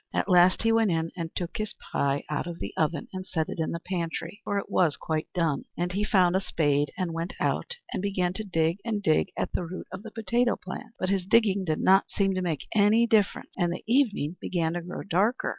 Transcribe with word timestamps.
At 0.15 0.27
last 0.27 0.63
he 0.63 0.71
went 0.71 0.89
in, 0.89 1.11
and 1.15 1.29
took 1.35 1.57
his 1.57 1.75
pie 1.93 2.23
out 2.27 2.47
of 2.47 2.57
the 2.57 2.73
oven, 2.75 3.07
and 3.13 3.23
set 3.23 3.49
it 3.49 3.59
in 3.59 3.69
the 3.69 3.79
pantry, 3.79 4.41
for 4.43 4.57
it 4.57 4.67
was 4.67 4.97
quite 4.97 5.27
done. 5.31 5.65
And 5.77 5.91
he 5.91 6.03
found 6.03 6.35
a 6.35 6.39
spade, 6.39 6.91
and 6.97 7.13
went 7.13 7.35
out, 7.39 7.75
and 7.93 8.01
began 8.01 8.33
to 8.33 8.43
dig 8.43 8.79
and 8.83 9.03
dig 9.03 9.27
at 9.37 9.51
the 9.53 9.63
root 9.63 9.85
of 9.93 10.01
the 10.01 10.09
potato 10.09 10.55
plant. 10.55 10.95
But 10.97 11.09
his 11.09 11.27
digging 11.27 11.65
did 11.65 11.81
not 11.81 12.09
seem 12.09 12.33
to 12.33 12.41
make 12.41 12.65
any 12.75 13.05
difference; 13.05 13.51
and 13.55 13.71
the 13.71 13.83
evening 13.85 14.37
began 14.41 14.73
to 14.73 14.81
grow 14.81 15.03
darker. 15.03 15.49